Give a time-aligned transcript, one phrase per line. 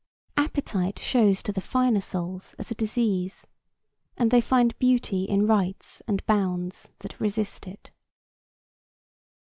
[0.35, 3.45] Appetite shows to the finer souls as a disease,
[4.17, 7.91] and they find beauty in rites and bounds that resist it.